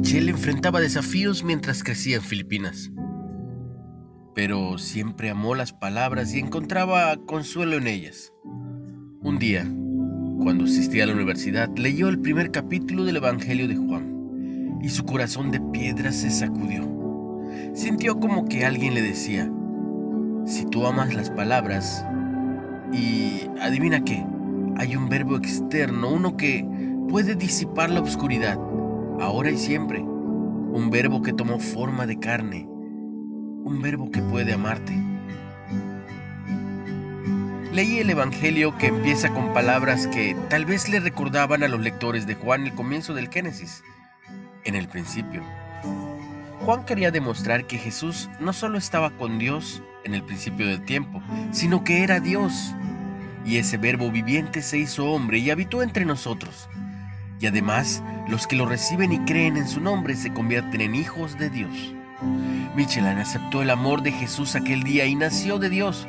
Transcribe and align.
Michelle 0.00 0.30
enfrentaba 0.30 0.80
desafíos 0.80 1.44
mientras 1.44 1.84
crecía 1.84 2.16
en 2.16 2.22
Filipinas, 2.22 2.90
pero 4.34 4.78
siempre 4.78 5.28
amó 5.28 5.54
las 5.54 5.74
palabras 5.74 6.32
y 6.34 6.38
encontraba 6.38 7.14
consuelo 7.26 7.76
en 7.76 7.86
ellas. 7.86 8.32
Un 9.20 9.38
día, 9.38 9.70
cuando 10.42 10.64
asistía 10.64 11.04
a 11.04 11.06
la 11.06 11.12
universidad, 11.12 11.68
leyó 11.76 12.08
el 12.08 12.18
primer 12.18 12.50
capítulo 12.50 13.04
del 13.04 13.18
Evangelio 13.18 13.68
de 13.68 13.76
Juan 13.76 14.78
y 14.82 14.88
su 14.88 15.04
corazón 15.04 15.50
de 15.50 15.60
piedra 15.60 16.10
se 16.12 16.30
sacudió. 16.30 16.82
Sintió 17.74 18.18
como 18.18 18.46
que 18.46 18.64
alguien 18.64 18.94
le 18.94 19.02
decía, 19.02 19.52
si 20.46 20.64
tú 20.64 20.86
amas 20.86 21.14
las 21.14 21.30
palabras, 21.30 22.06
y 22.90 23.42
adivina 23.60 24.02
qué, 24.02 24.24
hay 24.76 24.96
un 24.96 25.10
verbo 25.10 25.36
externo, 25.36 26.10
uno 26.10 26.38
que 26.38 26.66
puede 27.10 27.34
disipar 27.34 27.90
la 27.90 28.00
oscuridad, 28.00 28.58
ahora 29.20 29.50
y 29.50 29.58
siempre. 29.58 30.00
Un 30.00 30.90
verbo 30.90 31.22
que 31.22 31.32
tomó 31.32 31.58
forma 31.58 32.06
de 32.06 32.18
carne. 32.18 32.66
Un 32.68 33.80
verbo 33.82 34.10
que 34.10 34.22
puede 34.22 34.52
amarte. 34.52 34.92
Leí 37.72 37.98
el 37.98 38.10
Evangelio 38.10 38.76
que 38.78 38.88
empieza 38.88 39.32
con 39.32 39.52
palabras 39.52 40.06
que 40.08 40.36
tal 40.48 40.64
vez 40.64 40.88
le 40.88 40.98
recordaban 40.98 41.62
a 41.62 41.68
los 41.68 41.80
lectores 41.80 42.26
de 42.26 42.34
Juan 42.34 42.66
el 42.66 42.74
comienzo 42.74 43.14
del 43.14 43.28
Génesis. 43.28 43.84
En 44.64 44.74
el 44.74 44.88
principio. 44.88 45.42
Juan 46.64 46.84
quería 46.84 47.10
demostrar 47.10 47.66
que 47.66 47.78
Jesús 47.78 48.28
no 48.38 48.52
solo 48.52 48.76
estaba 48.76 49.10
con 49.10 49.38
Dios 49.38 49.82
en 50.04 50.14
el 50.14 50.22
principio 50.22 50.66
del 50.66 50.84
tiempo, 50.84 51.22
sino 51.52 51.84
que 51.84 52.02
era 52.02 52.20
Dios. 52.20 52.74
Y 53.44 53.56
ese 53.56 53.76
verbo 53.78 54.10
viviente 54.10 54.60
se 54.60 54.78
hizo 54.78 55.06
hombre 55.06 55.38
y 55.38 55.50
habitó 55.50 55.82
entre 55.82 56.04
nosotros. 56.04 56.68
Y 57.40 57.46
además, 57.46 58.02
los 58.28 58.46
que 58.46 58.54
lo 58.54 58.66
reciben 58.66 59.12
y 59.12 59.18
creen 59.20 59.56
en 59.56 59.66
su 59.66 59.80
nombre 59.80 60.14
se 60.14 60.30
convierten 60.30 60.82
en 60.82 60.94
hijos 60.94 61.38
de 61.38 61.48
Dios. 61.48 61.94
Michelin 62.76 63.18
aceptó 63.18 63.62
el 63.62 63.70
amor 63.70 64.02
de 64.02 64.12
Jesús 64.12 64.54
aquel 64.54 64.82
día 64.82 65.06
y 65.06 65.14
nació 65.14 65.58
de 65.58 65.70
Dios. 65.70 66.06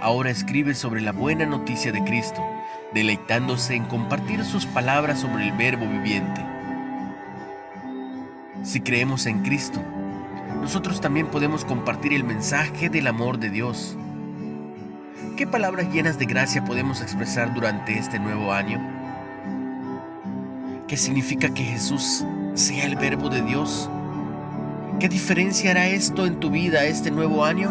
Ahora 0.00 0.30
escribe 0.30 0.74
sobre 0.74 1.00
la 1.00 1.12
buena 1.12 1.46
noticia 1.46 1.92
de 1.92 2.04
Cristo, 2.04 2.44
deleitándose 2.92 3.74
en 3.74 3.84
compartir 3.86 4.44
sus 4.44 4.66
palabras 4.66 5.20
sobre 5.20 5.48
el 5.48 5.52
verbo 5.52 5.86
viviente. 5.86 6.44
Si 8.64 8.80
creemos 8.80 9.24
en 9.24 9.42
Cristo, 9.42 9.82
nosotros 10.60 11.00
también 11.00 11.28
podemos 11.28 11.64
compartir 11.64 12.12
el 12.12 12.24
mensaje 12.24 12.90
del 12.90 13.06
amor 13.06 13.38
de 13.38 13.48
Dios. 13.48 13.96
¿Qué 15.38 15.46
palabras 15.46 15.90
llenas 15.90 16.18
de 16.18 16.26
gracia 16.26 16.62
podemos 16.64 17.00
expresar 17.00 17.54
durante 17.54 17.98
este 17.98 18.18
nuevo 18.18 18.52
año? 18.52 19.01
¿Qué 20.92 20.98
significa 20.98 21.48
que 21.48 21.64
Jesús 21.64 22.22
sea 22.52 22.84
el 22.84 22.96
verbo 22.96 23.30
de 23.30 23.40
Dios? 23.40 23.88
¿Qué 25.00 25.08
diferencia 25.08 25.70
hará 25.70 25.86
esto 25.86 26.26
en 26.26 26.38
tu 26.38 26.50
vida 26.50 26.84
este 26.84 27.10
nuevo 27.10 27.46
año? 27.46 27.70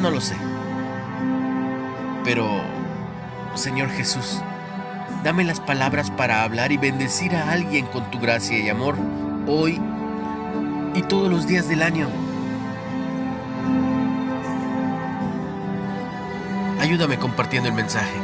No 0.00 0.12
lo 0.12 0.20
sé. 0.20 0.36
Pero, 2.22 2.46
Señor 3.56 3.88
Jesús, 3.88 4.40
dame 5.24 5.42
las 5.42 5.58
palabras 5.58 6.08
para 6.12 6.44
hablar 6.44 6.70
y 6.70 6.76
bendecir 6.76 7.34
a 7.34 7.50
alguien 7.50 7.86
con 7.86 8.08
tu 8.12 8.20
gracia 8.20 8.56
y 8.56 8.68
amor 8.68 8.94
hoy 9.48 9.80
y 10.94 11.02
todos 11.02 11.28
los 11.28 11.48
días 11.48 11.68
del 11.68 11.82
año. 11.82 12.06
Ayúdame 16.78 17.18
compartiendo 17.18 17.68
el 17.68 17.74
mensaje. 17.74 18.14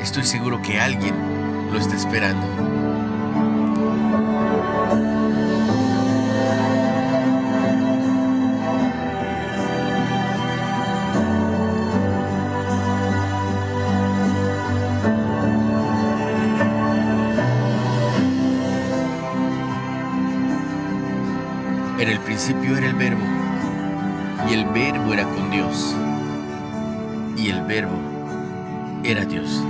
Estoy 0.00 0.22
seguro 0.22 0.62
que 0.62 0.78
alguien 0.78 1.35
lo 1.72 1.78
está 1.78 1.96
esperando. 1.96 2.46
En 21.98 22.10
el 22.10 22.20
principio 22.20 22.76
era 22.76 22.86
el 22.86 22.94
verbo, 22.94 23.24
y 24.48 24.52
el 24.52 24.66
verbo 24.66 25.12
era 25.14 25.24
con 25.24 25.50
Dios, 25.50 25.96
y 27.36 27.48
el 27.48 27.62
verbo 27.62 27.98
era 29.02 29.24
Dios. 29.24 29.62